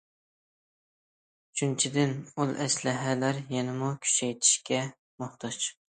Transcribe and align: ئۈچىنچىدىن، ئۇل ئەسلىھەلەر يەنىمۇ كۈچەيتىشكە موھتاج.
ئۈچىنچىدىن، 1.49 2.15
ئۇل 2.37 2.53
ئەسلىھەلەر 2.65 3.43
يەنىمۇ 3.57 3.93
كۈچەيتىشكە 4.07 4.85
موھتاج. 5.23 5.67